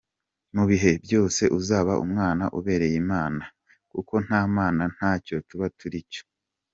Mu 0.55 0.63
bihe 0.69 0.91
byose 1.05 1.43
uzabe 1.57 1.93
umwana 2.05 2.45
ubereye 2.57 2.95
Imana, 3.03 3.43
kuko 3.91 4.13
nta 4.25 4.41
Mana 4.55 4.83
ntacyo 4.95 5.35
tuba 5.47 5.67
turi 5.79 5.99
cyo. 6.13 6.23